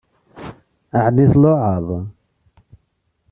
[1.03, 1.87] Ɛni tluɛaḍ?